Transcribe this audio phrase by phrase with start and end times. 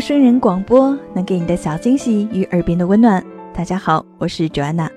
[0.00, 3.22] 陌生人广播能给你的小惊喜与耳边的温暖。
[3.52, 4.88] 大家好，我是 Joanna。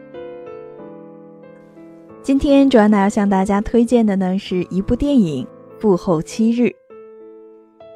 [2.22, 5.46] 今天 Joanna 要向大家推荐的呢是一部电影
[5.78, 6.68] 《父后七日》。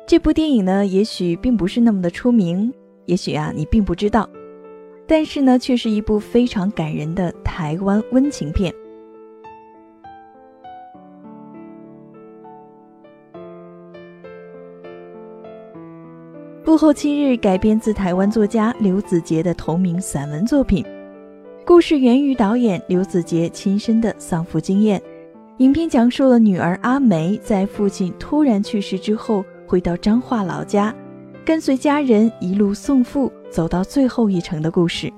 [0.05, 2.73] 这部电影呢，也许并不是那么的出名，
[3.05, 4.29] 也许啊你并不知道，
[5.07, 8.69] 但是呢，却是一部非常感人的台湾温情片。
[16.67, 20.85] 《父后七日》改编自台湾作家刘子杰的同名散文作品，
[21.65, 25.01] 故事源于导演刘子杰亲身的丧父经验。
[25.59, 30.93] 影片讲述了女儿阿梅在父亲突然去世之后，回到彰化老家，
[31.45, 35.09] 跟随家人一路送父走到最后一程的故事。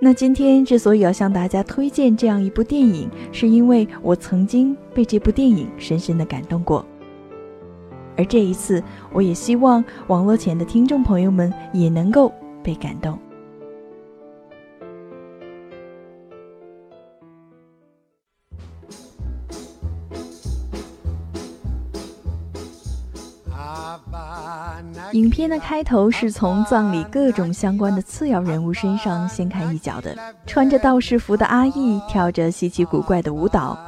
[0.00, 6.86] 那今天之所以要向大家推荐这样一部电影，是因为我曾经被这部电影深深的感动过。
[8.16, 13.18] 而这一次，我也希望网络前的听众朋友们也能够被感动。
[25.12, 33.78] 影片的开头是从葬礼各种相关的次要人物身上先看一脚的，穿着道士服的阿义跳着稀奇古怪的舞蹈。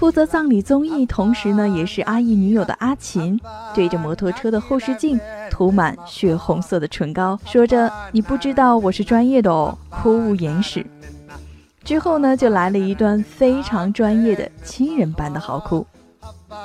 [0.00, 3.38] 负责葬礼综艺，同时呢也是阿义女友的阿琴，
[3.74, 5.20] 对着摩托车的后视镜
[5.50, 10.86] 涂满血红色的唇膏，说着：“你不知道我是专业的哦，哭无掩饰。”
[11.84, 15.86] 之后呢，就来了一段非常专业的亲人般的嚎哭。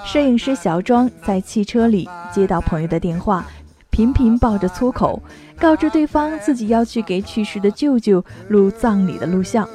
[0.05, 3.45] 摄影师小庄在汽车里接到朋友的电话，
[3.89, 5.21] 频频爆着粗口，
[5.59, 9.67] 告知对方自己要去给去世的舅舅录葬礼的录像。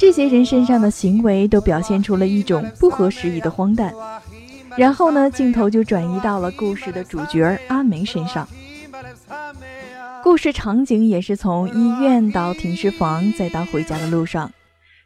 [0.00, 3.92] 这些人身上的行为都表现出了一种不合时宜的荒诞，
[4.74, 8.48] 然后呢，镜头就转移到了故事的主角阿梅身上。
[10.22, 14.50] 故事场景也是从医院到停尸房，再到回家的路上。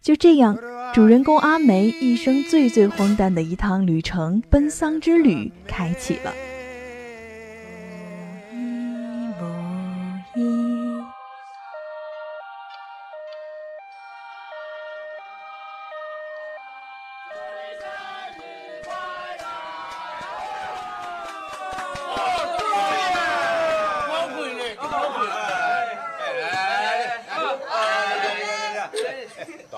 [0.00, 0.56] 就这样，
[0.94, 6.32] 主人公阿梅一生最最荒诞的一趟旅程——奔丧之旅开启了。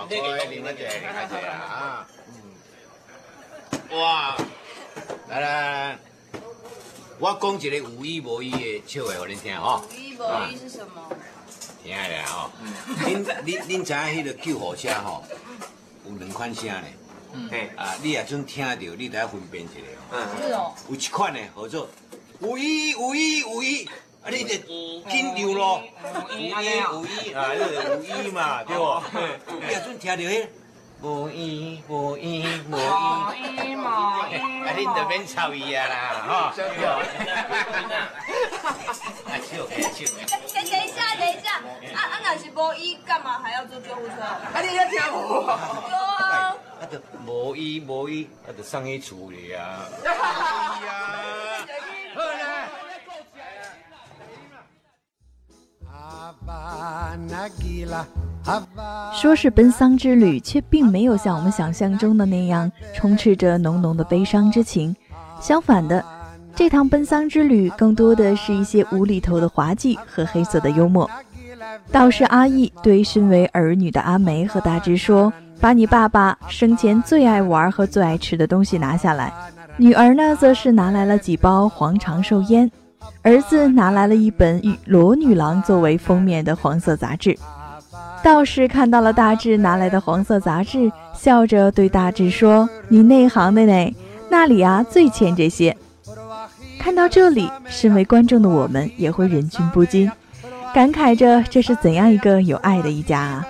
[0.08, 4.36] 这个另外一个，另一个啊，嗯，哇，
[5.28, 5.98] 来来，
[7.18, 9.84] 我讲一个有意无意的笑话给恁听哦。
[9.90, 11.08] 有意无意是什么？
[11.82, 12.50] 听下来哦，
[13.04, 15.24] 恁恁恁知影迄个救护车吼，
[16.04, 16.94] 有两款声嘞。
[17.32, 17.50] 嗯。
[17.76, 19.74] 啊，你也准听到，你得要分辨一下
[20.10, 20.18] 哦。
[20.18, 20.42] 嗯。
[20.42, 20.74] 是哦。
[20.88, 21.88] 有一款呢，叫做
[22.40, 23.88] 有意有意有意，
[24.26, 24.58] 啊，你得
[25.08, 25.80] 紧张咯。
[26.32, 29.00] 有意有意啊，那个有意嘛， 对不？
[29.60, 30.46] 你也准听到迄
[31.00, 32.76] 无意无意无
[33.36, 33.84] 意无意，
[34.66, 35.94] 啊，你就免吵伊啊啦，
[36.26, 36.54] 哈。
[39.30, 40.04] 哎， 笑，哎笑。
[40.26, 41.62] 等等一下，等一下，
[41.94, 44.20] 啊啊，那是无意，干嘛还要坐救护车？
[44.22, 45.42] 啊，你要听无？
[45.42, 46.56] 有啊。
[46.80, 49.86] 啊，就无意无意，啊，就送去厝里啊。
[59.12, 64.94] 说是奔丧之旅，却并没有像我们想象中的那样充斥着浓浓的悲伤之情。
[65.40, 66.04] 相反的，
[66.54, 71.10] 这趟奔丧之旅更多的是一些无厘头的滑稽和黑色的幽默。
[71.90, 79.32] 道士阿义对身为儿女的阿梅和大志说：“把你爸爸生前最爱玩和最爱吃的东西拿下来。”
[79.76, 82.70] 女儿呢，则是拿来了几包黄长寿烟。
[83.22, 87.36] 儿子拿来了一本以裸女郎作为封面的黄色杂志，
[88.22, 93.94] 道士看到了大志拿来的黄色杂志，笑着对大志说：“你内行的呢，
[94.30, 95.76] 那里啊最欠这些。”
[96.78, 100.08] 看到这里，身为观众的我们也会忍俊不禁，
[100.72, 103.46] 感慨着这是怎样一个有爱的一家啊！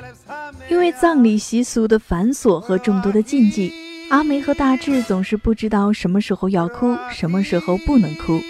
[0.71, 3.73] 因为葬礼习俗的繁琐和众多的禁忌，
[4.09, 8.41] 阿梅和大志总是不知道什么时候要哭，什么时候不能哭。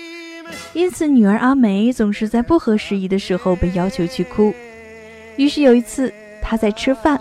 [0.72, 4.54] 因此女儿阿梅总是在不合时宜的时候被要求去哭。
[5.36, 6.12] 于是有一次，
[6.42, 7.20] 她在吃饭，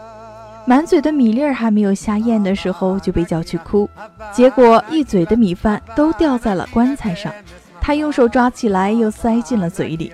[0.66, 3.90] 满嘴的米粒儿还没有下咽的时候就被叫去哭，
[4.34, 7.34] 结果一嘴的米饭都掉在了棺材上，
[7.80, 10.12] 她用手抓起来又塞进了嘴里。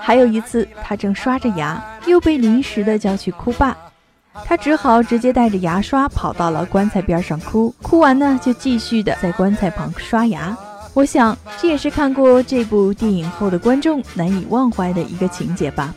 [0.00, 3.76] 还有一次，她正刷着牙，又被临时的叫去哭爸。
[4.44, 10.56] 他只好直接带着牙刷跑到了棺材边上哭，哭完呢就继续的在棺材旁刷牙。
[10.94, 15.92] 我想这也是看过这部电影后的观众难以忘怀的一个情节吧。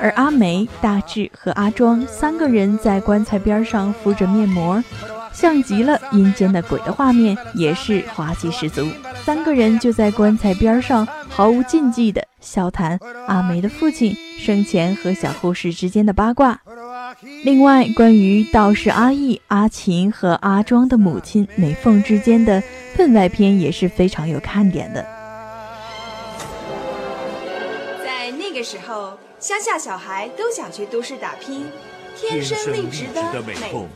[0.00, 4.82] 而阿梅、大志和阿庄三个人在棺材边上敷着面膜，
[5.32, 8.86] 像极了阴间的鬼的画面，也是滑稽十足。
[9.24, 12.98] 三个人就在棺材边上毫无禁忌的笑谈
[13.28, 16.60] 阿梅的父亲生前和小护士之间的八卦。
[17.44, 22.62] 另外，关于道士阿义、阿琴和阿庄的母亲美凤之间的
[22.94, 25.02] 分外篇也是非常有看点的。
[28.02, 31.66] 在那个时候，乡下小孩都想去都市打拼，
[32.16, 33.86] 天生丽质的美凤，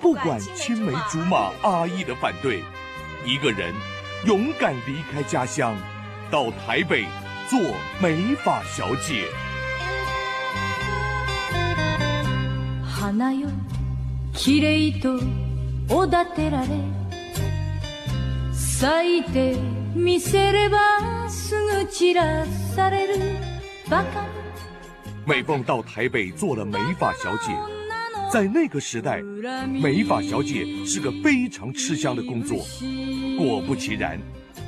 [0.00, 2.60] 不管青梅竹马阿义的反对，
[3.24, 3.72] 一个人
[4.26, 5.76] 勇敢离开家乡，
[6.28, 7.04] 到台北
[7.48, 7.60] 做
[8.02, 9.26] 美发小姐。
[12.99, 13.47] 花よ
[14.33, 15.19] 綺麗と
[15.89, 16.67] おだてられ
[18.53, 19.55] 咲いて
[19.93, 22.45] みせればすぐ散ら
[22.75, 23.15] される
[23.89, 24.25] バカ
[25.25, 27.51] 美凤到台北做了美发小姐，
[28.31, 29.23] 在那个时代，
[29.67, 32.57] 美发小姐是个非常吃香的工作。
[33.37, 34.19] 果不其然，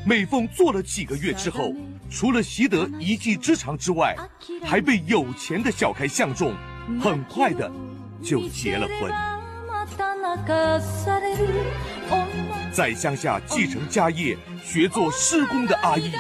[0.03, 1.74] 美凤做了几个月之后，
[2.09, 4.15] 除了习得一技之长之外，
[4.63, 6.56] 还被有钱的小开相中，
[7.00, 7.71] 很快的。
[8.22, 9.10] 就结了婚，
[12.72, 16.12] 在乡下继承家业、学做施工的阿义，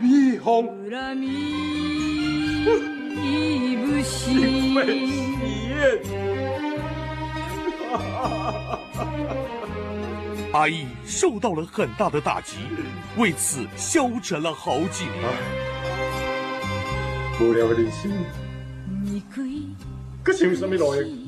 [0.00, 0.66] 蜜蜂，
[4.02, 5.12] 心被喜
[5.68, 6.00] 宴。
[10.52, 12.56] 阿义受到了很大的打击，
[13.16, 15.14] 为此消沉了好几年。
[17.40, 18.10] 无聊的人生，
[20.22, 21.23] 可是有什么路用？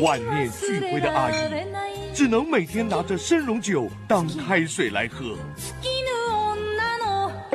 [0.00, 1.34] 万念俱灰的阿姨，
[2.14, 5.36] 只能每天拿着生荣酒当开水来喝。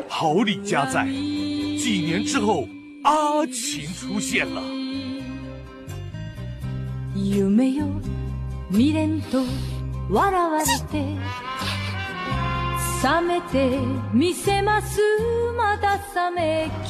[0.09, 2.67] 好礼加在，几年之后，
[3.03, 4.61] 阿琴出现了。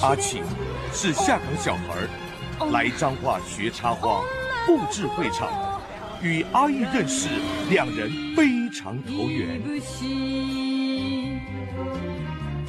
[0.01, 0.41] 阿晴
[0.93, 4.21] 是下岗小孩，来彰化学插花、
[4.65, 5.49] 布置会场，
[6.21, 7.27] 与阿玉认识，
[7.69, 9.61] 两人非常投缘。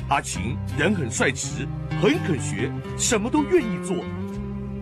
[0.09, 1.65] 阿晴人很率直，
[2.03, 4.05] 很肯学，什么都愿意做，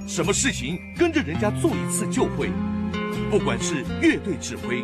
[0.08, 2.50] 什么事情跟着人家做一次就会，
[3.31, 4.82] 不管是乐队指挥。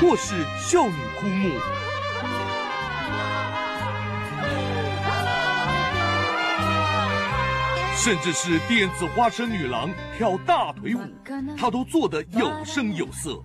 [0.00, 1.50] 或是少女枯木，
[7.96, 11.00] 甚至是电子花车女郎跳大腿舞，
[11.56, 13.42] 她都做得有声有色。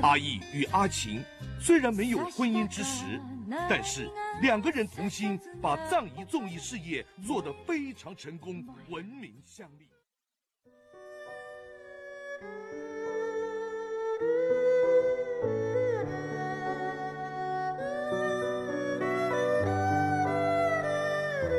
[0.00, 1.22] 阿义与阿晴
[1.60, 3.20] 虽然没有婚姻之实，
[3.68, 4.08] 但是
[4.40, 9.88] 两个人同心，把葬仪综艺事业做得非常成功，闻名乡里。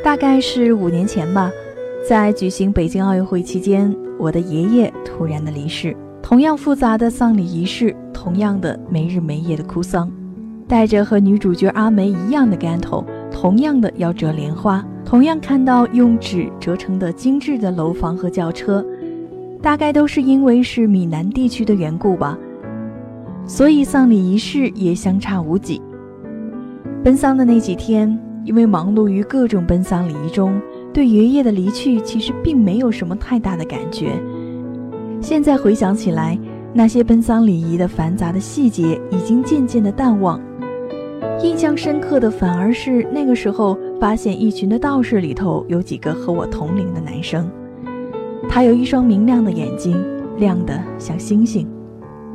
[0.04, 1.50] 大概是五年前吧，
[2.06, 5.96] 在举行北京奥运会期间，我的爷爷突然的离世。
[6.22, 10.12] 同样复杂的丧礼仪式，同样的没日没夜的哭丧，
[10.68, 18.86] 带着和女主角阿梅一样的干头，同样的要折莲花，同样看到用纸折成的精致的楼房和轿车，
[19.62, 22.38] 大概都是因为是闽南地区的缘故吧，
[23.48, 25.82] 所以丧礼仪式也相差无几。
[27.02, 28.20] 奔丧的那几天。
[28.46, 30.62] 因为忙碌于各种奔丧礼仪中，
[30.94, 34.12] 对爷爷的离去其实并没有什么太大的感觉。
[35.22, 36.38] 现在回想起来，
[36.74, 40.42] 那些奔丧礼仪的繁杂的细节已经渐渐的淡忘，
[41.42, 47.50] 印象深刻的反而是那个时候发现一群的道士里头有几个和我同龄的男生。
[48.50, 49.96] 他有一双明亮的眼睛，
[50.38, 51.68] 亮得像星星。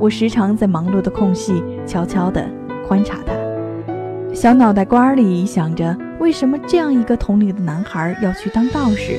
[0.01, 2.49] 我时常在忙碌的空隙悄悄地
[2.89, 3.48] 观察他。
[4.41, 9.19] 小脑袋瓜里想着，为什么这样一个同龄的男孩要去当道士？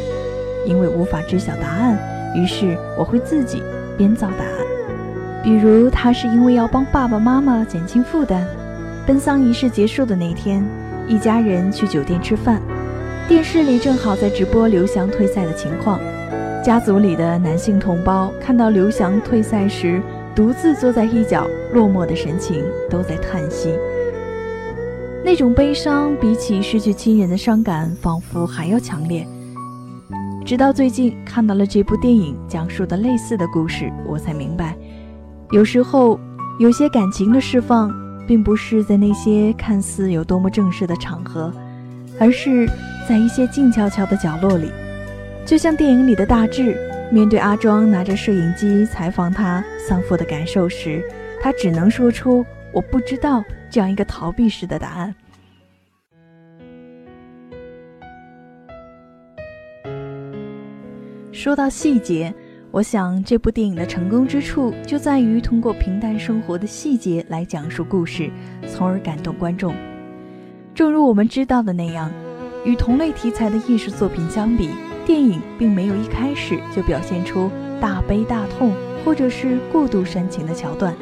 [0.65, 1.99] 因为无法知晓答案，
[2.33, 3.61] 于是我会自己
[3.97, 4.65] 编造答案。
[5.43, 8.47] 比如，他是因为要帮爸爸妈妈减轻负担。
[9.05, 10.63] 奔丧仪式结束的那天，
[11.05, 12.61] 一家人去酒店吃饭，
[13.27, 15.99] 电视里正好在直播刘翔退赛的情况。
[16.63, 20.01] 家族里的男性同胞看到刘翔退赛时，
[20.33, 23.73] 独自坐在一角，落寞的神情，都在叹息。
[25.23, 29.27] 那种悲伤，比起失去亲人的伤感，仿佛还要强烈。
[30.45, 34.75] 直到最近看到了这部电影，讲述的类似的故事，我才明白，
[35.51, 36.19] 有时候
[36.59, 37.91] 有些感情的释放。
[38.29, 41.51] 并不是在那些看似有多么正式的场合，
[42.19, 42.69] 而是
[43.09, 44.69] 在一些静悄悄的角落里，
[45.47, 46.77] 就像电影里的大志，
[47.11, 51.03] 面对阿庄拿着摄影机采访他丧父的感受时，
[51.41, 55.13] 他只能说出“我不知道”这样一个逃避式的答案。
[61.31, 62.33] 说到细节。
[62.71, 68.29] 我想，这部电影的成功之处就在于通过平淡生活的细节来讲述故事，
[68.67, 69.73] 从而感动观众。
[70.75, 72.11] 正如我们知道的那样，
[72.63, 74.69] 与同类题材的艺术作品相比，
[75.03, 77.49] 电影并没有一开始就表现出
[77.81, 78.71] 大悲大痛
[79.03, 80.95] 或者是过度煽情的桥段，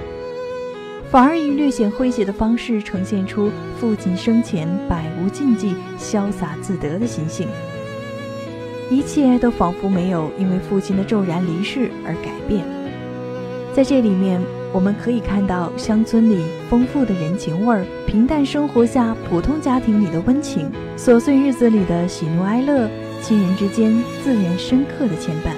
[1.10, 3.50] 反而以略显诙谐的方式呈现出
[3.80, 7.48] 父亲生前百无禁忌、潇洒自得的心性。
[8.90, 12.66] 一切都仿佛没有因为父亲的骤然离世而改变。
[13.74, 14.42] 在这里面，
[14.74, 22.90] 我们可以看到乡村里丰富的人情味儿，平淡生活下普通家庭里的温情，琐碎日子里的喜怒哀乐，
[23.22, 25.52] 亲人之间自然深刻的牵绊。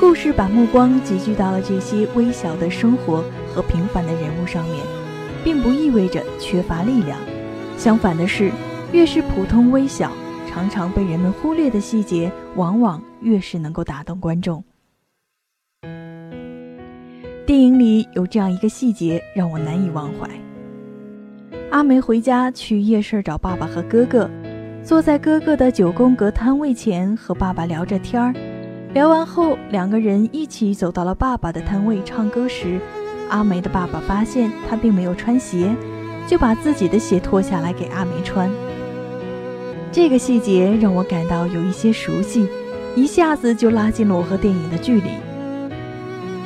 [0.00, 3.24] 故事把目光集聚到了这些微小的生活
[3.58, 4.76] 和平凡的人物上面，
[5.42, 7.18] 并不意味着缺乏力量。
[7.76, 8.52] 相反的是，
[8.92, 10.12] 越是普通微小。
[10.46, 14.62] 常常被人们忽略的细节，往往越是能够打动观众。
[17.44, 20.28] 电影里有这样一个细节让我难以忘怀：
[21.72, 24.30] 阿梅回家去夜市找爸爸和哥哥，
[24.84, 28.32] 坐在哥哥的九宫格摊位前和爸爸聊着天儿。
[28.94, 32.80] 聊完后，两个人一起走到了爸爸的摊位唱歌时，
[33.28, 35.74] 阿梅的爸爸发现她并没有穿鞋，
[36.26, 38.50] 就把自己的鞋脱下来给阿梅穿。
[39.90, 42.48] 这个细节让我感到有一些熟悉，
[42.94, 45.10] 一下子就拉近了我和电影的距离。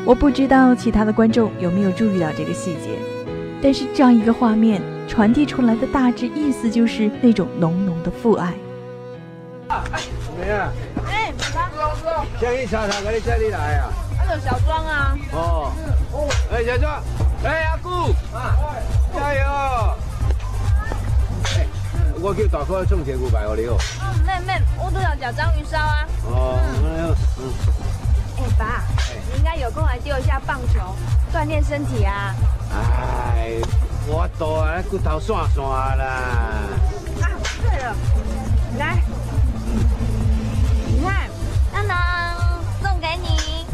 [0.05, 2.99] 我不知道其他的观众有没有注意到这个细节，
[3.61, 8.55] 但是这样一个画面传递出来的大致意思就是那种浓浓的父爱。
[9.69, 9.85] 啊？
[11.09, 12.27] 哎，爸爸。
[12.41, 13.93] 江一茶茶，给你叫你来啊？
[14.27, 15.17] 那有小庄啊。
[15.33, 15.73] 哦。
[16.53, 17.03] 哎，小庄。
[17.45, 18.15] 哎，阿姑。
[19.15, 19.41] 加油。
[22.25, 23.77] 我叫大哥送些牛排给你哦。
[24.01, 26.07] 嗯，妹妹，我都要叫章鱼烧啊。
[26.27, 27.15] 哦，嗯。
[28.39, 28.83] 哎，爸，
[29.33, 30.81] 你应该有空来丢一下棒球，
[31.33, 32.35] 锻炼身体啊。
[32.73, 33.61] 哎，
[34.07, 36.05] 我多啊，骨头散散啦。
[37.21, 37.27] 啊，
[37.61, 37.95] 对了，
[38.79, 39.03] 来，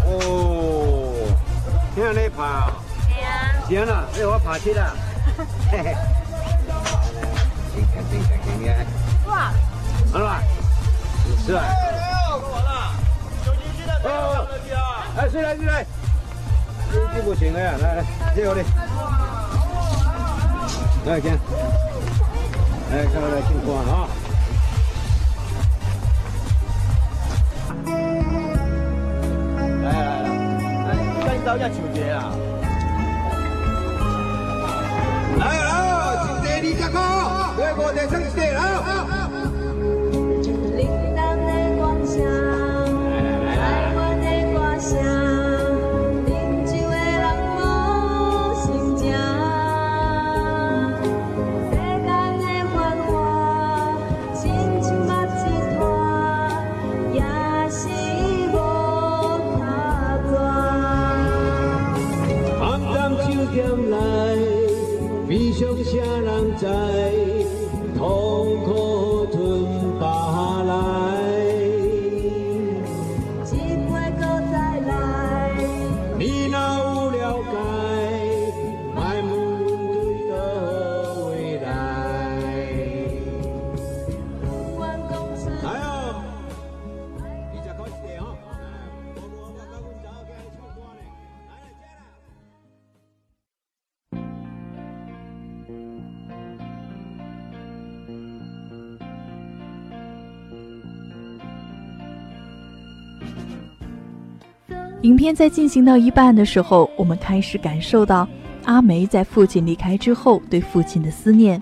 [0.08, 0.14] 你。
[0.14, 1.36] 哦，
[1.94, 2.72] 听你爬。
[3.06, 3.28] 对啊。
[3.68, 4.96] 行了，哎，我爬起了。
[5.70, 5.96] 嘿嘿。
[9.26, 9.52] 哇！
[10.12, 10.42] 好了，
[11.44, 11.64] 是啊。
[14.04, 14.46] 哦，
[15.16, 15.84] 哎，进来进来，
[16.92, 17.74] 这这不行了呀！
[17.82, 18.62] 来来，这个的，
[21.04, 21.38] 来看，
[22.90, 24.08] 来看来情况啊。
[31.48, 32.30] 来，赶紧找下球鞋啊！
[35.38, 35.72] 来来，
[36.26, 37.00] 球鞋你加高。
[37.58, 39.27] 来，我再唱一遍啊！
[105.08, 108.28] 影片在进行到一半的时候，我们开始感受到
[108.66, 111.58] 阿梅在父亲离开之后对父亲的思念。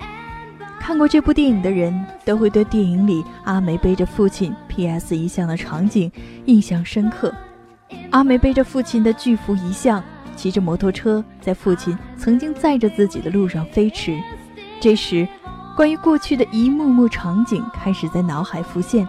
[0.80, 5.16] 看过这部电影的人都会对电影里阿梅背着父亲 P.S.
[5.16, 6.10] 遗像的场景
[6.46, 7.32] 印象深刻。
[8.10, 10.02] 阿梅背着父亲的巨幅遗像，
[10.34, 14.18] 骑着摩托车在父亲曾经载着自己的路上飞驰。
[14.80, 15.26] 这时，
[15.76, 19.06] 关于过去的一幕幕场景开始在脑海浮现。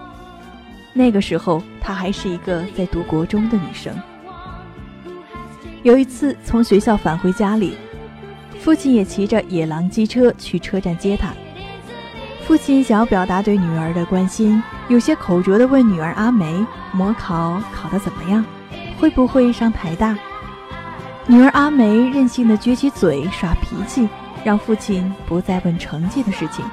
[0.93, 3.91] 那个时候，她还是一个在读国中的女生。
[5.87, 7.77] 有一次从学校返回家里，
[8.59, 11.29] 父亲也骑着野狼机车去车站接他。
[12.45, 18.43] 父亲想要表达对女儿的关心，有些口拙地问女儿阿梅：“模考考得怎么样？
[18.99, 20.17] 会不会上台大？”
[21.25, 24.09] 女儿阿梅任性地撅起嘴耍脾气，
[24.43, 26.65] 让父亲不再问成绩的事情。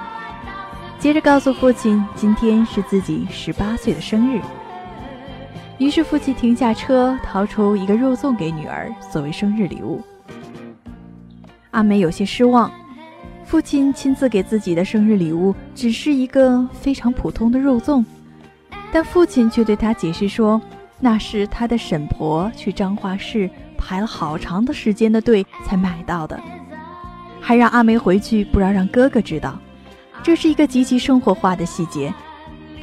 [0.99, 4.41] 接着告诉父亲，今天是自己十八岁的生日。
[5.85, 10.03] 于是父亲停下车，掏出一个肉粽给女儿作为生日礼物。
[11.73, 12.73] 阿梅有些失望。
[13.45, 18.03] 父亲亲自给自己的生日礼物只是一个非常普通的肉粽，
[18.91, 20.59] 但父亲却对她解释说，
[21.01, 26.41] 那是他的婶婆去彰化市排了好长的时间的队才买到的，
[27.43, 29.59] 还让阿梅回去不要让哥哥知道。
[30.23, 32.11] 这是一个极其生活化的细节，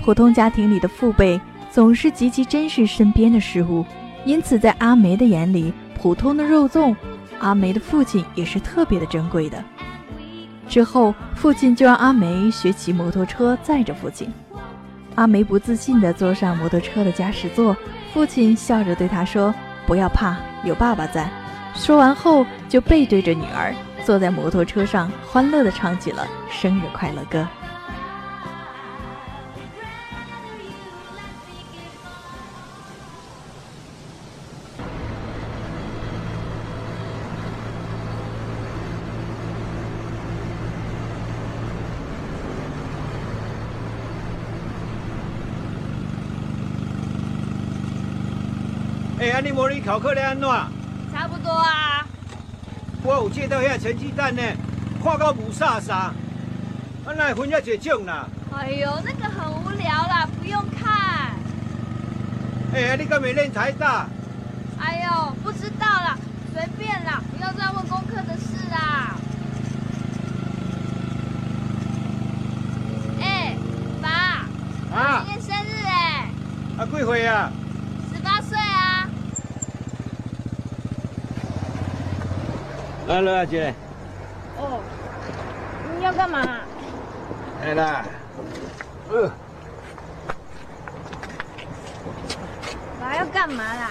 [0.03, 1.41] 普通家庭里的父辈
[1.72, 3.86] 总是极其珍视身边的事物，
[4.25, 6.94] 因此在阿梅的眼里，普通的肉粽，
[7.40, 9.63] 阿梅的父亲也是特别的珍贵的。
[10.68, 14.30] 之后，父亲就让阿梅学骑摩托车载着父亲。
[15.16, 17.75] 阿梅不自信地坐上摩托车的驾驶座，
[18.13, 19.54] 父亲笑着对她说
[19.88, 21.30] ：“不要怕，有爸爸在。”
[21.74, 23.74] 说完后，就背对着女儿，
[24.06, 27.48] 坐在摩托车上，欢乐地唱起了生日快乐歌。
[49.85, 50.48] 考课咧安怎？
[51.11, 52.05] 差不多啊。
[53.03, 54.41] 我有借到遐成绩单呢，
[55.03, 56.13] 看到五煞煞，啊
[57.17, 58.27] 哪会分遐侪种啦？
[58.55, 61.31] 哎呦，那个很无聊啦，不用看。
[62.74, 64.07] 哎，你敢没练台大？
[64.79, 66.17] 哎呦，不知道啦，
[66.53, 69.15] 随便啦，不要再问功课的事啦。
[73.20, 73.55] 哎，
[74.01, 74.09] 爸，
[74.96, 76.29] 啊今天生日哎，
[76.77, 77.51] 啊几岁啊？
[78.13, 79.07] 十八岁啊。
[83.11, 83.74] 来来姐，
[84.57, 84.79] 哦，
[85.97, 86.41] 你要干嘛？
[87.61, 88.05] 来啦。
[89.09, 89.29] 呃，
[93.01, 93.89] 爸要干嘛啦？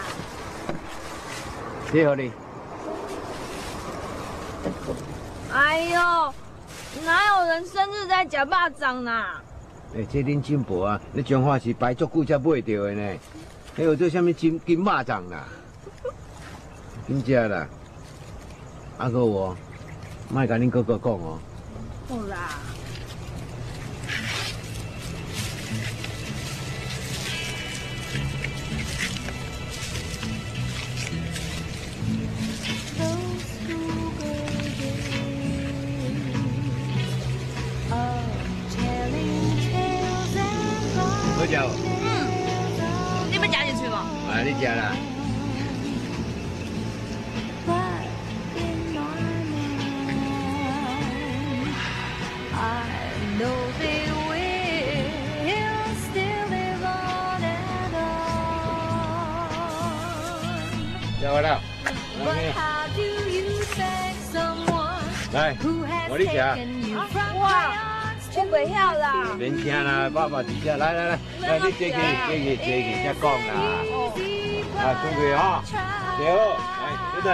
[1.92, 2.32] 谢好你。
[5.52, 6.34] 哎呦，
[7.04, 9.42] 哪有人生日在假巴掌啦？
[9.94, 10.98] 哎，这恁进步啊！
[11.12, 13.18] 你讲话是排足久才买到的呢。
[13.76, 15.44] 还有这什么金金马掌啦？
[17.06, 17.66] 真正啦。
[19.00, 19.56] 阿哥我，
[20.28, 21.38] 卖甲恁哥哥讲哦。
[22.06, 22.58] 好啦。
[69.12, 69.34] 啦。
[69.38, 73.52] 免听啦，爸爸伫遮，来来来，来你坐去，坐去，坐去，才讲啦。
[74.80, 75.62] 啊，坐去哈，
[76.18, 76.30] 坐好，
[76.82, 77.28] 来，现在。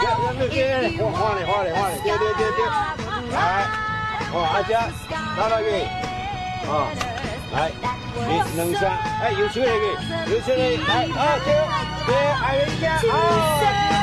[0.00, 0.42] 要要要
[0.88, 2.58] 要，花哩花哩花哩，对对对对，
[3.34, 3.38] 来，
[4.32, 4.72] 哦阿姐，
[5.36, 5.66] 拿来去，
[6.66, 6.72] 哦，
[7.52, 7.68] 来，
[8.26, 8.82] 一两三，
[9.22, 9.84] 哎，游出来去，
[10.32, 11.46] 游出来，来，好，坐，
[12.06, 12.08] 坐，
[12.42, 13.99] 爱人家，好。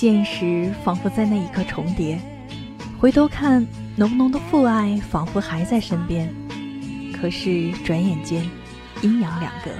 [0.00, 2.18] 现实仿佛在那一刻重叠，
[2.98, 6.26] 回头看，浓浓的父爱仿佛还在身边。
[7.12, 8.48] 可是转眼间，
[9.02, 9.70] 阴阳两个。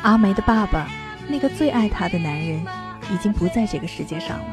[0.00, 0.88] 阿梅的爸爸，
[1.28, 2.64] 那个最爱她的男人，
[3.12, 4.44] 已经不在这个世界上了。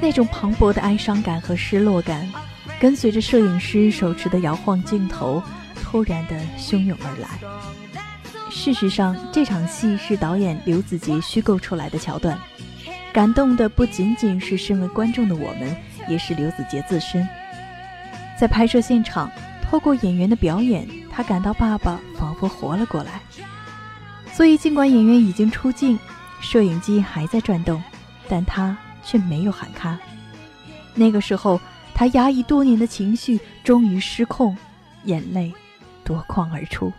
[0.00, 2.28] 那种磅礴的哀伤感和失落感，
[2.80, 5.40] 跟随着摄影师手持的摇晃镜头，
[5.80, 7.28] 突然的汹涌而来。
[8.50, 12.36] 事实上，这场戏是导演刘子杰虚构出来的桥段，
[13.12, 15.76] 感动的不仅仅是身为观众的我们，
[16.08, 17.28] 也是刘子杰自身。
[18.40, 19.30] 在拍摄现场，
[19.62, 23.20] 透过演员的表演，他感到爸爸仿佛活了过来。
[24.32, 25.98] 所以，尽管演员已经出镜，
[26.40, 27.82] 摄影机还在转动，
[28.28, 29.98] 但他却没有喊卡。
[30.94, 31.60] 那个时候，
[31.94, 34.56] 他压抑多年的情绪终于失控，
[35.04, 35.52] 眼泪
[36.02, 36.90] 夺眶而出。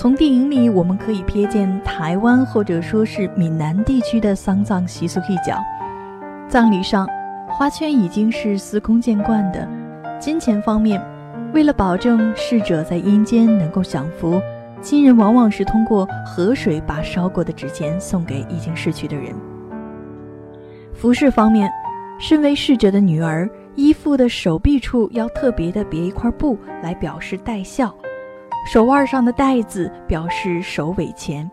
[0.00, 5.62] 从电影里，我们可以瞥见台湾或者说是闽南地区的丧葬习俗一角，
[6.48, 7.06] 葬礼上。
[7.46, 9.68] 花圈已经是司空见惯的。
[10.18, 10.98] 金钱方面，
[11.52, 14.40] 为了保证逝者在阴间能够享福，
[14.80, 19.34] 亲人往往是通过河水把烧过的纸钱送给已经逝去的人。
[20.94, 21.70] 服饰方面，
[22.18, 27.94] 身为逝者的女儿，衣服的手臂处要特别的别一块布来表示戴孝，
[28.66, 31.50] 手腕上的带子表示首尾钱。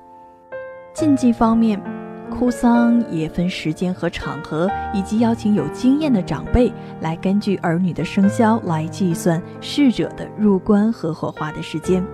[0.93, 1.81] 禁忌方面。
[2.29, 12.05] 哭丧也分时间和场合，以及邀请有经验的长辈来根据儿女的生肖来计算逝者的入棺和火化的时间，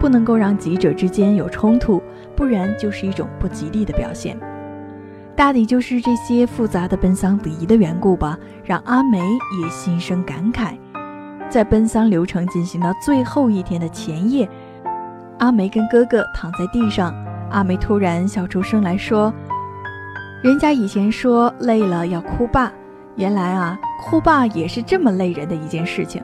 [0.00, 2.02] 不能够让几者之间有冲突，
[2.34, 4.36] 不然就是一种不吉利的表现。
[5.36, 9.20] 大抵就是这些复杂的奔丧礼仪的缘故吧，让阿梅
[9.62, 10.76] 也心生感慨。
[11.48, 14.48] 在奔丧流程进行到最后一天的前夜，
[15.38, 17.14] 阿梅跟哥哥躺在地上。
[17.50, 19.32] 阿梅突然笑出声来说
[20.42, 22.72] ：“人家以前说累了要哭爸，
[23.14, 26.20] 原来啊，哭爸也是这么累人的一件事情。”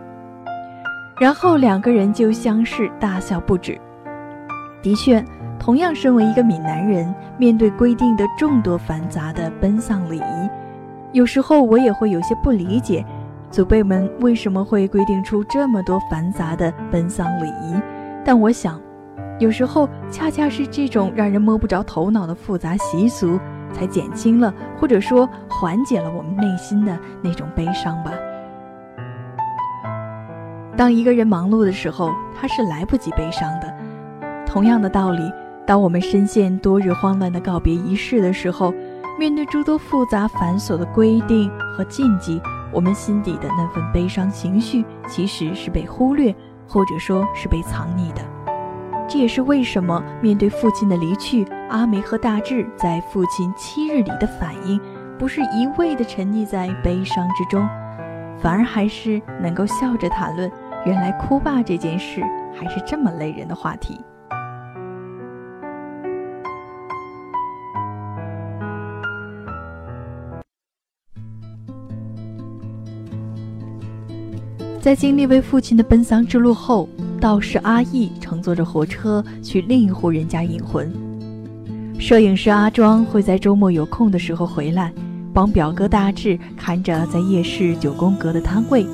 [1.20, 3.80] 然后两个人就相视大笑不止。
[4.82, 5.24] 的确，
[5.60, 10.50] 同样身为一个闽南人，面对规定的众多繁杂的奔丧礼仪，
[11.12, 13.04] 有时候我也会有些不理解，
[13.52, 17.80] 祖辈们为什么会规定出这么多繁杂的奔丧礼仪。
[18.24, 18.80] 但我想。
[19.38, 23.40] 有时候，恰恰是这种让人摸不着头脑的复杂习俗，
[23.72, 28.12] 才减轻了或者说缓解了我们内心的那种悲伤吧。
[30.76, 33.74] 当一个人忙碌的时候，他是来不及悲伤的。
[34.46, 35.32] 同样的道理，
[35.66, 38.72] 当我们深陷多日慌乱的告别仪式的时候，
[39.18, 42.40] 面对诸多复杂繁琐的规定和禁忌，
[42.72, 46.34] 我们心底的那份悲伤情绪，其实是被忽略，
[46.66, 48.22] 或者说是被藏匿的。
[49.08, 54.80] 这也是为什么面对父亲的离去，阿梅和大志在父亲七日里的反应，
[55.18, 57.68] 不是一味的沉溺在悲伤之中，
[58.40, 60.50] 反而还是能够笑着谈论，
[60.86, 62.22] 原来哭爸这件事
[62.58, 64.00] 还是这么累人的话题。
[74.82, 76.88] 在经历为父亲的奔丧之路后。
[77.20, 80.92] 道士阿义乘坐着火车去另一户人家引魂，
[81.96, 84.92] 摄影师阿庄会在周末有空的时候回来，
[85.32, 88.84] 帮表哥大志看着在夜市九宫格的摊位，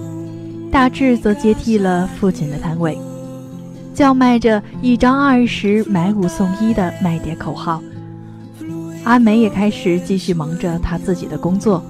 [0.70, 2.98] 大志则接替了父亲的摊位，
[3.94, 7.82] 叫卖着一张二十买五送一的卖点口号。
[9.04, 11.82] 阿梅也开始继续忙着她自己的工作，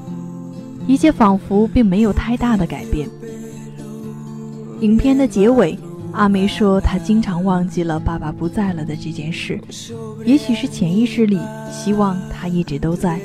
[0.86, 3.08] 一切仿佛并没有太大的改变。
[4.80, 5.78] 影片的结尾。
[6.12, 9.60] 阿梅说：“她经常忘记了爸爸不在了的这件事，
[10.24, 11.38] 也许是潜意识里
[11.70, 13.20] 希望他一直都在。”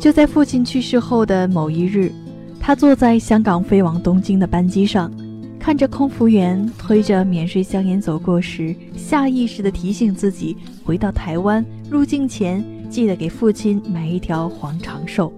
[0.00, 2.10] 就在父亲去世后的某一日，
[2.58, 5.12] 他坐在香港飞往东京的班机上，
[5.58, 15.30] 看着空服员推着免税香烟走过时，下意识地提醒自己回到台湾入境前记得给父亲买一条黄长寿。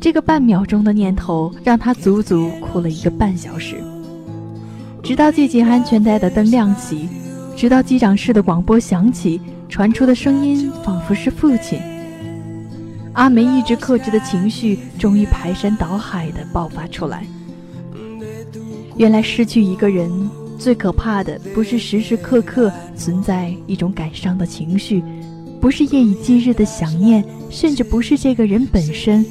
[0.00, 3.76] 这个半秒钟的念头让他足足哭了一个半小时。
[5.02, 7.08] 直到系紧安全带的灯亮起，
[7.56, 11.80] 直到机长室的广播响起，传出的声音仿佛是父亲。
[13.14, 17.24] 阿梅一直克制的情绪终于排山倒海地爆发出来。
[18.96, 20.10] 原来失去一个人
[20.58, 25.02] 最可怕的，不是时时刻刻存在一种感伤的情绪，
[25.60, 29.24] 不是夜以继日的想念，甚至不是这个人本身，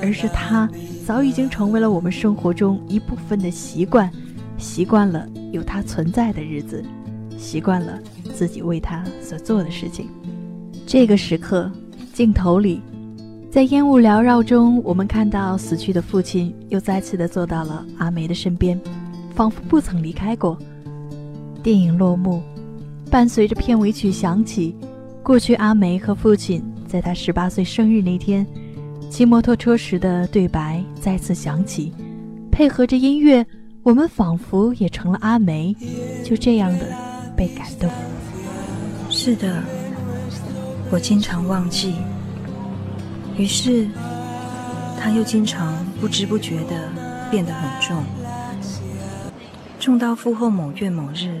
[0.00, 0.68] 而是他
[1.06, 4.10] 早已经成为了我们生活中一部分的习惯。
[4.56, 6.82] 习惯了有他存在的日子，
[7.36, 7.98] 习惯了
[8.34, 10.08] 自己为他所做的事情。
[10.86, 11.70] 这个时刻，
[12.12, 12.80] 镜头里，
[13.50, 18.80] 在烟雾缭绕中，我们看到死去的父亲又再次的坐到了阿梅的身边，
[19.34, 20.56] 仿佛不曾离开过。
[21.62, 22.40] 电影落幕，
[23.10, 24.74] 伴随着片尾曲响起，
[25.24, 28.46] 过去阿梅和父亲在他十八岁生日那天
[29.08, 31.90] 骑摩托车时的对白再次响起，
[32.52, 33.44] 配合着音乐，
[33.82, 35.74] 我们仿佛也成了阿梅，
[36.22, 36.86] 就这样的
[37.34, 37.88] 被感动。
[39.08, 39.62] 是的。
[40.90, 41.94] 我经常忘记，
[43.38, 43.88] 于是
[45.00, 46.92] 他又经常不知不觉地
[47.30, 48.04] 变得很重，
[49.80, 51.40] 重到复后某月某日，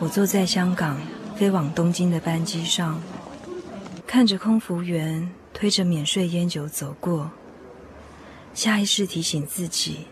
[0.00, 0.96] 我坐在香港
[1.40, 3.00] 飞往东京的班机上，
[4.06, 7.30] 看着空服员推着免税烟酒走过，
[8.52, 10.04] 下意识提醒自己，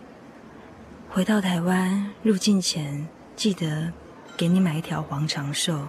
[1.11, 3.93] 回到台湾入境前记得
[4.39, 5.87] 给你买一条黄长寿。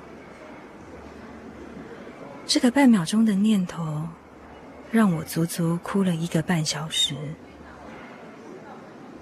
[2.45, 4.09] 这个半秒钟的念头，
[4.91, 7.15] 让我足足哭了一个半小时，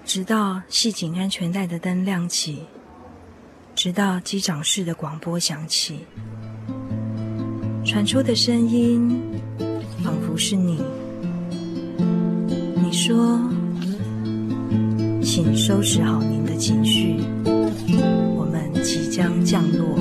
[0.04, 2.66] 直到系紧安全带的灯亮起，
[3.78, 6.00] 直到机长室的广播响起，
[7.84, 9.22] 传出的声音
[10.02, 10.82] 仿佛是你。
[12.82, 13.40] 你说
[15.22, 17.20] ：“请收拾好您的情绪，
[18.34, 19.96] 我们即将降落。”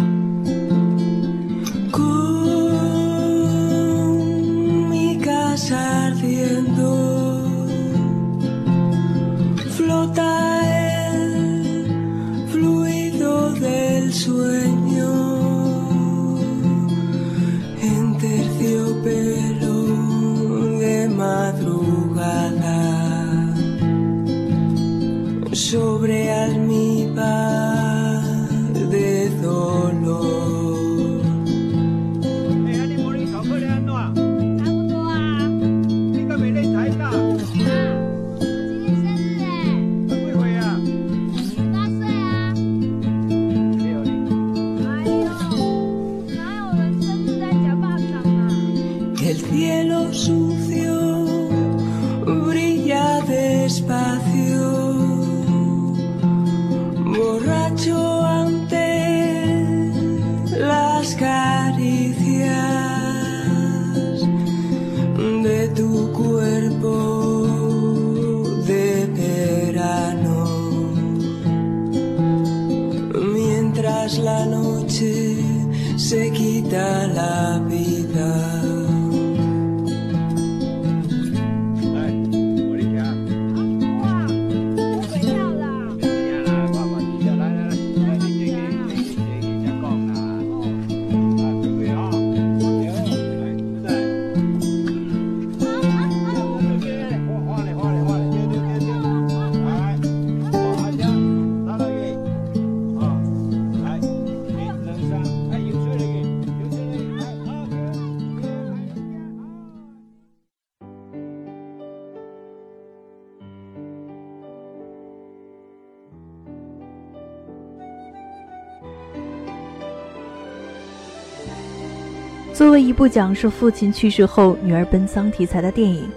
[122.57, 126.05] 作为一部讲述父亲去世后女儿奔丧题材的电影，《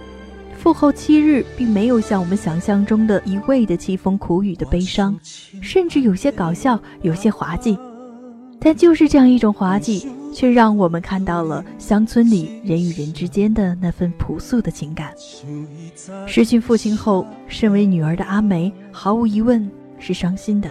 [0.57, 5.15] 父后七日》并没有像我们想象中的一味的凄风苦雨的悲伤，
[5.61, 7.77] 甚至有些搞笑，有些滑稽。
[8.59, 15.13] 但就是这样一种滑稽，却让我们看到了乡村里人与人之间的那份朴素的情感。
[16.25, 19.69] 失去父亲后，身为女儿的阿梅毫无疑问
[20.01, 20.69] 是伤心的，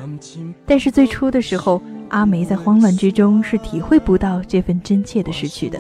[0.67, 5.79] 但是最初的时候，阿梅在慌乱之中是体会不到这份真切的失去的。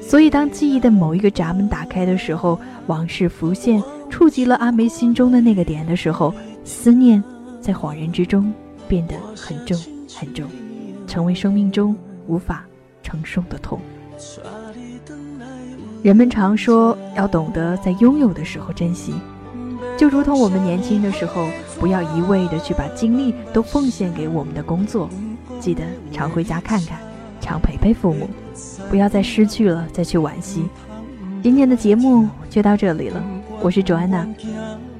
[0.00, 6.32] 所以，当记忆的某一个闸门打开的时候，往事浮现，触及了阿梅心中的那个点的时候，
[6.64, 7.22] 思念
[7.60, 8.50] 在恍然之中
[8.88, 9.78] 变得很重
[10.16, 10.48] 很重，
[11.06, 11.94] 成为生命中
[12.26, 12.64] 无法
[13.02, 13.78] 承受的痛。
[16.02, 19.12] 人们常说要懂得在拥有的时候珍惜，
[19.98, 21.46] 就如同我们年轻的时候，
[21.78, 25.08] 不要一味的去把精力都奉献给我们的工作，
[25.60, 26.98] 记得常回家看看，
[27.40, 28.28] 常陪陪父母，
[28.90, 30.64] 不要再失去了再去惋惜。
[31.42, 33.22] 今天的节目就到这里了，
[33.60, 34.26] 我是卓安娜，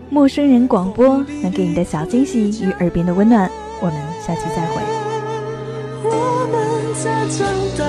[0.08, 4.80] 陌生人广播能给你的小惊喜与耳边的温暖，我们下期再会。
[6.04, 7.84] 我们在长大，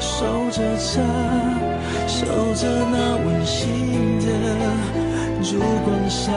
[0.00, 1.02] 守着家，
[2.08, 4.26] 守着那温馨的
[5.42, 6.32] 烛光下，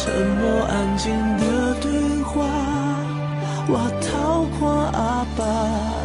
[0.00, 1.90] 沉默安静的对
[2.22, 2.46] 话？
[3.66, 5.44] 我逃过阿爸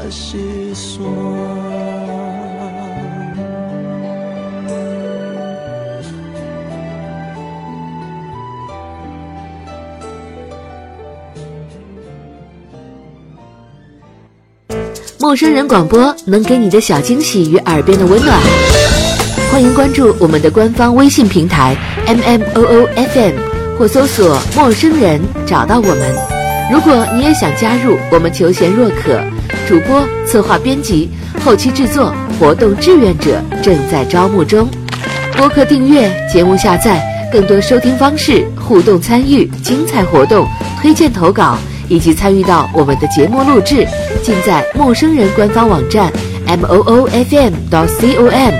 [0.03, 0.99] 的思
[15.19, 18.37] 陌生人广播能给你的小惊喜与耳边的温暖。
[19.51, 21.77] 欢迎关注我们的官方微信平台
[22.07, 23.52] mmoofm
[23.83, 26.15] 或搜索“陌生人”找到我们。
[26.71, 29.19] 如果你也想加入，我们求贤若渴，
[29.67, 31.09] 主播、策划、编辑、
[31.43, 34.69] 后期制作、活动志愿者正在招募中。
[35.35, 40.47] 播客订阅、节目下载、更多收听方式、互动参与、精彩活动、
[40.81, 41.57] 推荐投稿。
[41.89, 43.85] 以及参与到我们的节目录制，
[44.23, 46.09] 尽在陌生人官方网站
[46.47, 48.53] m o o f m dot c o m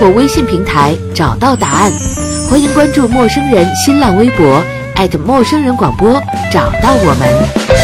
[0.00, 1.92] 或微信平台找到答案。
[2.50, 4.60] 欢迎关注陌生人新浪微博
[5.20, 7.79] 陌生人广播，找到我们。